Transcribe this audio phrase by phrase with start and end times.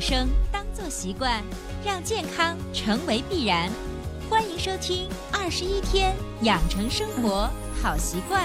[0.00, 1.42] 生当做习惯，
[1.84, 3.68] 让健康成为必然。
[4.30, 7.50] 欢迎收听《二十一天养成生活
[7.82, 8.42] 好习惯》。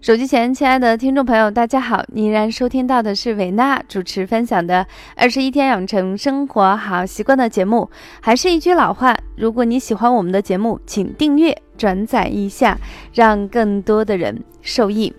[0.00, 2.02] 手机前，亲爱的听众朋友，大家好！
[2.08, 4.84] 你依然收听到的是伟娜主持分享的
[5.14, 7.90] 《二十一天养成生活好习惯》的节目。
[8.20, 12.78] 还是一句老话，如果你喜欢我们的节目，请订阅、转载一下，
[13.12, 15.12] 让更多的人受益。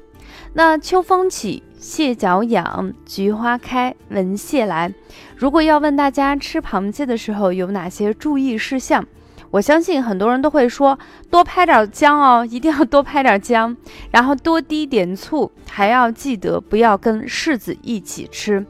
[0.58, 4.90] 那秋风起，蟹脚痒，菊花开，闻蟹来。
[5.36, 9.06] 如果要问大家吃螃蟹的时候有哪些注意事项？
[9.52, 10.98] 我相信很多人都会说，
[11.30, 13.76] 多拍点姜哦，一定要多拍点姜，
[14.12, 18.66] 然后多滴点醋，还要记得不要跟柿子一起吃。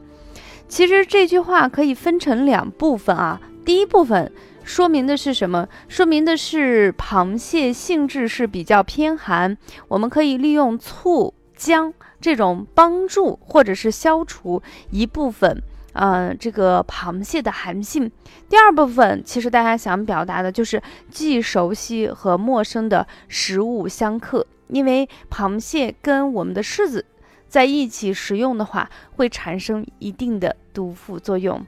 [0.66, 4.32] 其实这句话可以分成两部分啊，第一部分
[4.64, 5.68] 说明的是什么？
[5.86, 9.56] 说明的是螃蟹性质是比较偏寒，
[9.86, 15.62] 我们可以利用醋、姜这种帮助或者是消除一部分。
[15.98, 18.12] 嗯，这个螃蟹的寒性。
[18.50, 27.06] 第二部分，其实大家想表达的就是既熟悉和陌生的食物相克，因为螃蟹跟我们的柿子
[27.48, 31.64] 在一起食用的话，会产生一定的毒副作用。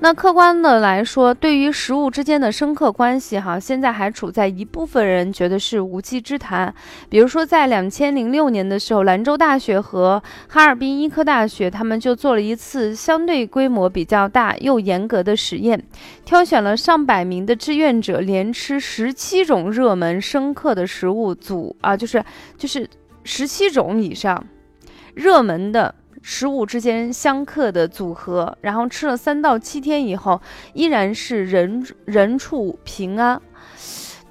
[0.00, 6.72] 那客观的来说，对于食物之间的深刻关系，哈，现在还处在一部分人觉得是无稽之谈。
[7.08, 15.82] 比如说，在两千零六年的时候，兰州大学和哈尔滨医科大学，他们就做了一次相对规模比较大又严格的实验，
[16.24, 22.24] 挑选了上百名的志愿者，连吃十七种热门深刻的食物组啊，就是
[22.56, 22.88] 就是
[23.24, 24.46] 十七种以上
[25.14, 25.92] 热门的。
[26.30, 30.38] 食物之间相克的组合，然后吃了三到七天以后，
[30.74, 33.40] 依然是人人畜平安。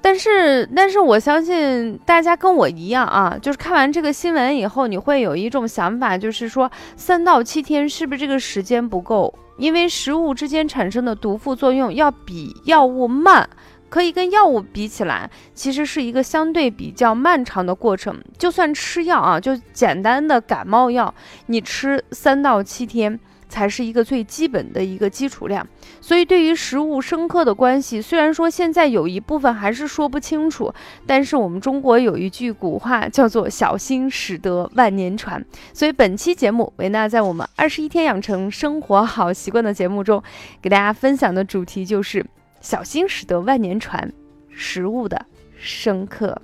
[0.00, 9.36] 但是，但是我相信大家跟我一样啊，就是看完这个新闻以后，你会有一种想法，就是说三到七天是不是这个时间不够？
[9.56, 13.50] 因为食物之间产生的毒副作用要比药物慢。
[13.88, 18.22] 可以跟药物比起来，其实是一个相对比较漫长的过程。
[18.36, 21.12] 就算吃药啊，就简单的感冒药，
[21.46, 25.66] 你吃三到七天才是一个最基本的一个基础量。
[26.02, 30.72] 所以，对于食物生克的关系，虽然说现在有一部分还是说不清楚，
[31.06, 35.42] 但是我们中国有一句古话叫做“小心驶得万年船”。
[35.72, 40.22] 所以，本期节目维娜在我们二十一天养成生活好习惯的节目中，
[40.60, 42.24] 给大家分享的主题就是。
[42.60, 44.12] 小心驶得万年船，
[44.50, 45.26] 食物的
[45.56, 46.40] 深刻。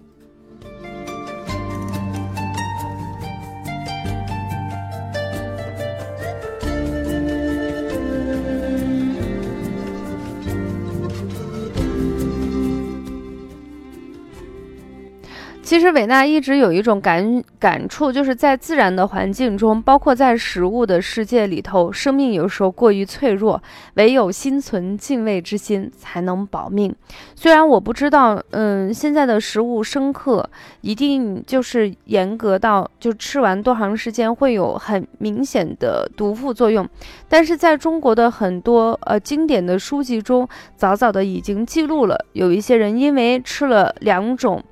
[15.65, 23.61] 其实伟娜一直有一种感感触，就是在自然的环境中，包括在食物的世界里头，生命有时候过于脆弱，
[23.95, 26.95] 唯有心存敬畏之心才能保命。
[27.35, 30.49] 虽然我不知道，嗯，现在的食物深刻
[30.83, 36.87] 一定就是严格到就吃完多长时间会有很明显的毒副作用，
[37.27, 40.47] 但是在中国的很多呃经典的书籍中，
[40.77, 44.63] 早早的已经记录了，有一些人因为吃了两种。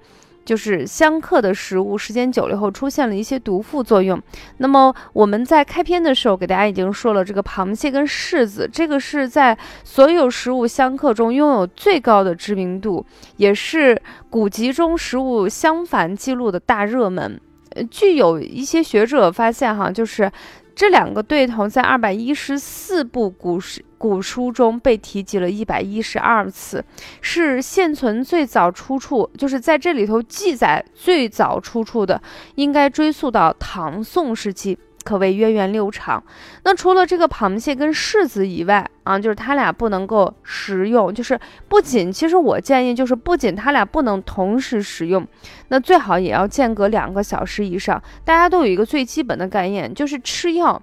[0.45, 4.21] 就是相克的食物，时间久了以后出现了一些毒副作用。
[4.59, 13.05] 那么我们在开篇的时候给大家已经说了，这个螃蟹跟柿子，这个是在所有食物相克中拥有最高的知名度，
[13.37, 17.41] 也是古籍中食物相反记录的大热门。
[17.75, 20.31] 呃，据有一些学者发现，哈，就是。
[20.75, 26.85] 这两个对头在二百一十四部古诗古书中被提及了一百一十二次，
[27.21, 32.21] 是现存最早出处，就是在这里头记载最早出处的，
[32.57, 34.77] 应该追溯到唐宋时期。
[35.05, 36.23] 可谓渊源流长。
[36.65, 41.13] 那除了这个螃蟹跟柿子以外啊，就是它俩不能够食用。
[41.13, 45.27] 就是不仅，其实我建议就是不仅它俩不能同时食用，
[45.69, 48.01] 那最好也要间隔两个小时以上。
[48.25, 50.81] 大家都有一个最基本的概念，就是吃药，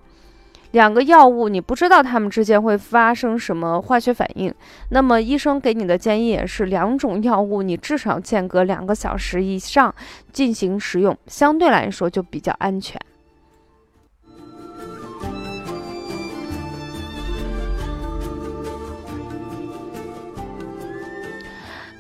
[0.72, 4.54] 两个药物你不知道它们之间会发生什么化学反应。
[4.90, 9.94] 那么医生给你的建议也是，两种药物你至少间隔两个小时以上
[10.32, 13.00] 进行食用，相对来说就比较安全。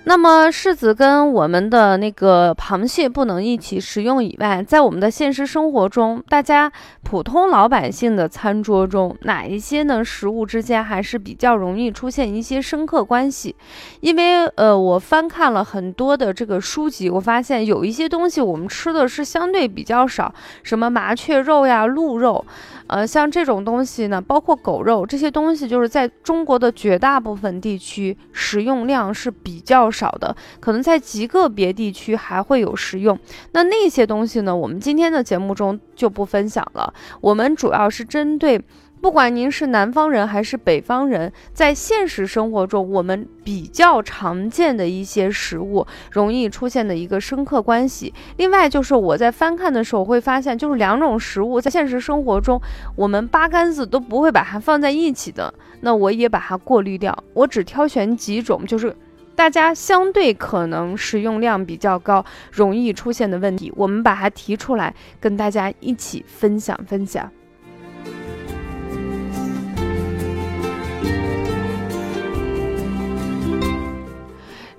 [0.09, 6.71] 那么柿子跟我们的那个螃蟹不能一起食用以外，在我们的现实生活中，大家
[7.03, 13.55] 普通老百姓的餐桌中，哪一些呢食物之间还是比较容易出现一些深刻关系？
[13.99, 20.33] 因为呃，我翻看了很多的这个书籍，我发现有一些东西我们吃的是相对比较少，
[20.63, 22.43] 什么麻雀肉呀、鹿肉。
[22.89, 33.17] 呃，像这种东西呢，包括狗肉这些东西，就是在中国的绝大部分地区食用量是比较少的，可能在极个别地区还会有食用。
[33.51, 38.59] 那那些东西呢，我们今天的节目中就不分享了，我们主要是针对。
[39.01, 48.13] 不管您是南方人还是北方人，在现实生活中，我们比较常见的一些食物容易出现的一个深刻关系。
[48.35, 52.61] 另外，就是我在翻看的时候会发现，就是两种食物在现实生活中，
[52.95, 55.53] 我们八竿子都不会把它放在一起的。
[55.79, 58.93] 那我也把它过滤掉，我只挑选几种，就是
[59.33, 67.31] 大家相对可能食用量比较高、容易出现的问题，我们把它提出来，跟大家一起分享分享。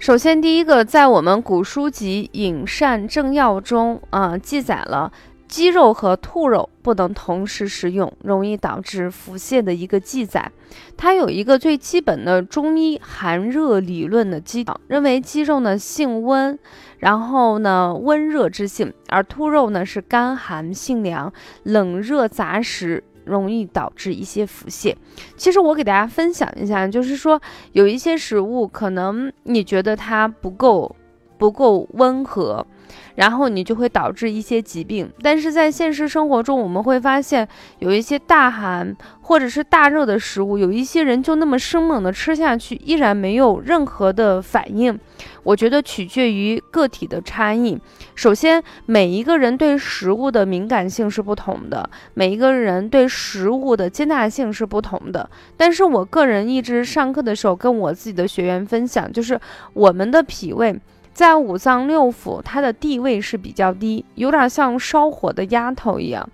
[0.00, 5.12] 首先，第一个，在我们古书籍《饮膳正要》中啊，记载了
[5.47, 10.50] 鸡肉和兔肉不能同时食用，容易导致腹泻的一个记载。
[10.97, 16.58] 它有一个最基本的中医寒热理论的基础，认为鸡肉呢性温，
[17.00, 21.31] 然后呢温热之性，而兔肉呢是干寒性凉，
[21.64, 23.05] 冷热杂食。
[23.25, 24.94] 容易导致一些腹泻。
[25.37, 27.40] 其实我给大家分享一下，就是说
[27.72, 30.94] 有一些食物可能你觉得它不够
[31.40, 32.66] 不够温和，
[33.14, 35.10] 然后你就会导致一些疾病。
[35.22, 37.48] 但是在现实生活中，我们会发现
[37.78, 45.00] 有一些大寒或者是大热的食物，有一些人就那么生猛的吃下去，依然没有任何的反应。
[45.42, 47.81] 我觉得取决于个体的差异。
[48.14, 55.31] 首先，每一个人对食物的敏感性是不同的，每一个人对食物的接纳性是不同的。
[55.56, 59.40] 但是我个人一直上课的时候跟我自己的学员分享，就是
[59.72, 60.78] 我们的脾胃
[61.20, 66.26] 在五脏六腑它的地位是比较低，有点像烧火的丫头一样，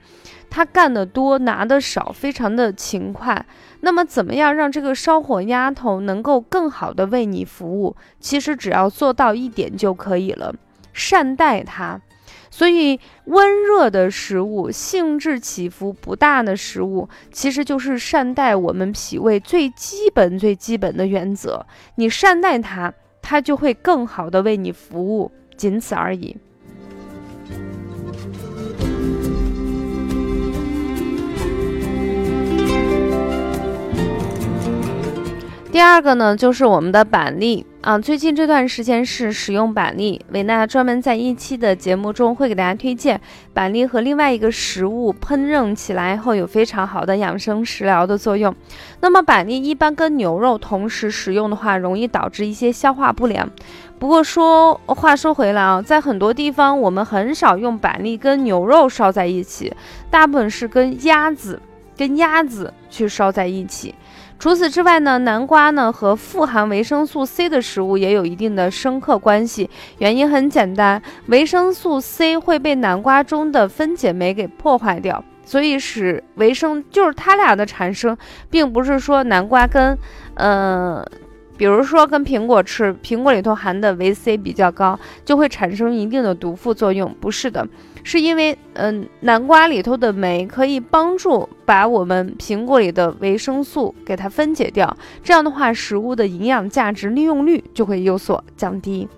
[0.49, 3.45] 它干得多拿得少，非常的勤快。
[3.81, 7.97] 那么，怎么样让这个烧火丫头能够更好的为你服务？
[8.21, 10.55] 其实只要做到一点就可以了，
[10.93, 12.01] 善待它。
[12.49, 21.67] 所以，温热的食物、性质起伏不大的食物，其实就是善待我们脾胃最基本、最基本的原则。
[21.97, 22.95] 你善待它，
[23.29, 26.37] 他就会更好的为你服务，仅此而已。
[35.73, 37.97] 第二个呢，就是我们的板栗啊。
[37.97, 43.21] 最近这段时间是使用板栗，维娜专门在一期的节目中会给大家推荐
[43.55, 48.53] 板栗和另外一个食物烹饪起来后有非常好的养生食疗的作用。
[49.01, 53.49] 那么板栗一般跟牛肉同时食用的话，容易导致一些消化不良。
[54.01, 59.73] 不过说话说回来啊，在很多地方我们很少用板栗跟牛肉烧在一起，
[60.11, 61.63] 大部分是跟鸭子
[61.97, 63.95] 跟鸭子去烧在一起。
[64.39, 69.69] 除此之外呢，南瓜呢和富含维生素 C 的食物也有一定的深刻关系。
[69.99, 78.17] 原因很简单，维生素 C 会被南瓜中的分解酶给破坏掉，所以使维生就是它俩的产生，
[78.51, 79.99] 并不是说南瓜跟，
[80.35, 81.05] 嗯。
[81.59, 87.17] 比如说，跟苹果吃，苹果里头含的维 C 比较高，就会产生一定的毒副作用。
[87.19, 87.67] 不是的，
[88.09, 99.09] 是因为，嗯，南瓜里头的酶可以帮助把我们苹果里的维生素给它分解掉，这样的话，食物的营养价值利用率就会有所降低。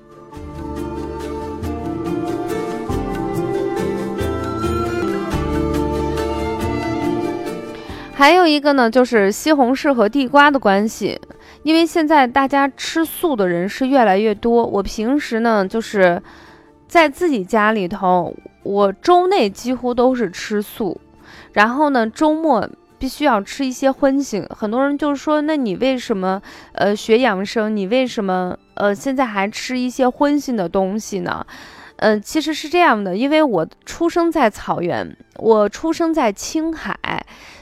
[8.15, 11.21] 还有一个呢，就是西红柿和地瓜的关系。
[11.63, 16.23] 因为现在大家吃素的人是越来越多，我平时呢就是
[16.87, 18.35] 在自己家里头，
[18.69, 21.01] 我周内几乎都是吃素，
[21.55, 24.47] 然后呢周末必须要吃一些荤腥。
[24.55, 27.75] 很多人就说，那你为什么呃学养生？
[27.75, 31.47] 你为什么呃现在还吃一些荤腥的东西呢？
[31.97, 36.95] 嗯，其实是这样的，因为我出生在草原，我出生在青海。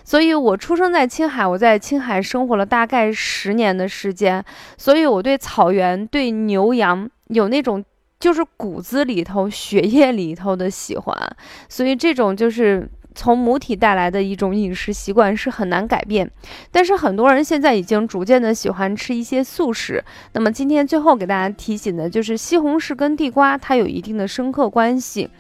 [0.03, 4.45] 所以，我出生在青海，我在青海生活了大概十年的时间，
[4.77, 7.85] 所以我对草原、对牛羊有那种
[8.19, 11.37] 就是骨子里头、血液里头的喜欢。
[11.69, 16.31] 所以，这种就是从母体带来的一种饮食习惯是很难改变。
[16.71, 20.05] 但是很多人现在已经逐渐的喜欢吃一些素食。
[20.33, 25.31] 那么今天最后给大家提醒的就是西红柿跟地瓜它有一定的深刻关系。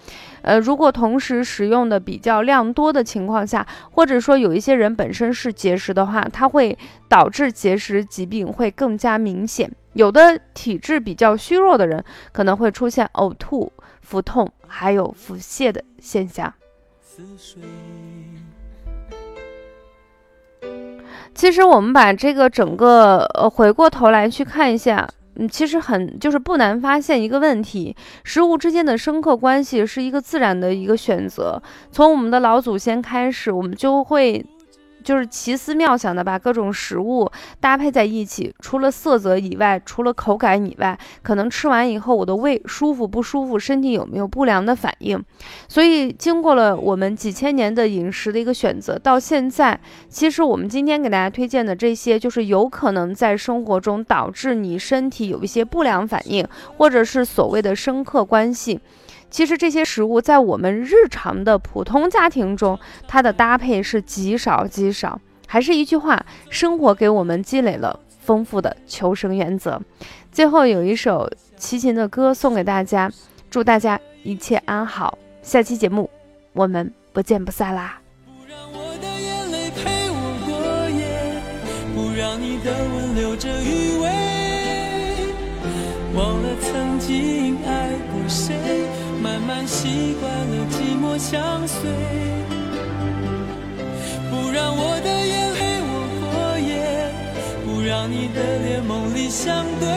[0.43, 6.79] 呃，如果同时食用的比较量多的情况下，或者说有一些人本身是节食的话，它会
[7.09, 9.71] 导致节食疾病会更加明显。
[9.97, 13.73] 有的体质比较虚弱的人可能会出现呕吐、
[14.03, 16.53] 腹痛，还有腹泻的现象。
[21.35, 25.09] 其实我们把这个整个呃回过头来去看一下。
[25.39, 31.63] 嗯，其实很就是不难发现一个问题，食物之间的深刻关系是一个自然的一个选择。
[31.91, 34.45] 从我们的老祖先开始，我们就会。
[35.07, 45.25] 就是奇思妙想的把各种食物搭配在一起，除了色泽以外，除了口感以外，可能吃完以后我的胃舒服不舒服，身体有没有不良的反应？
[45.69, 56.45] 所以经过了我们几千年的饮食的一个选择，到现在，其实我们今天给大家推荐的这些，就是有可能在生活中导致你身体有一些不良反应，
[56.79, 58.81] 或者是所谓的深刻关系。
[59.31, 65.21] 其实这些食物在我们日常的普通家庭中，它的搭配是极少极少。
[65.47, 69.81] 还是一句话，生活给我们积累了丰富的求生原则。
[70.33, 73.11] 最后有一首齐秦的歌送给大家，
[73.49, 75.17] 祝大家一切安好。
[75.43, 76.11] 下期节目
[76.53, 78.01] 我们不见不散啦！
[78.25, 80.51] 不让我的眼泪陪我过
[80.91, 81.41] 夜，
[81.95, 84.11] 不让你的吻留着余味，
[86.17, 88.66] 忘了曾经爱过谁。
[89.67, 91.91] 习惯了寂寞相随，
[94.31, 95.91] 不让我的眼泪我
[96.23, 96.71] 过夜，
[97.65, 99.89] 不让你的脸梦里相对。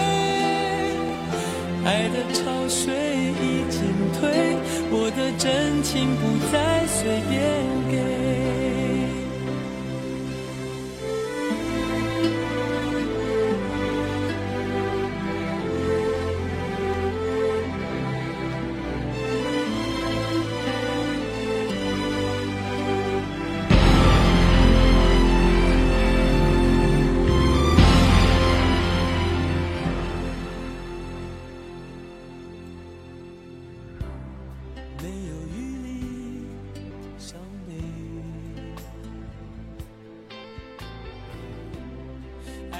[1.86, 2.92] 爱的潮水
[3.42, 3.80] 已经
[4.20, 4.58] 退，
[4.92, 6.22] 我的真情不
[6.52, 7.40] 再随便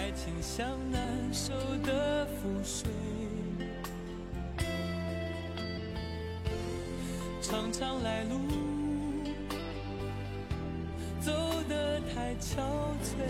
[0.10, 1.54] 爱情像难受
[1.86, 2.90] 的覆水，
[7.40, 8.40] 常常来路
[11.22, 11.32] 走
[11.70, 12.58] 得太憔
[13.04, 13.22] 悴，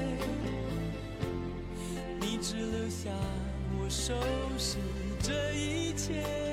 [2.22, 3.10] 你只留下
[3.78, 4.14] 我收
[4.58, 4.78] 拾
[5.22, 6.49] 这一切。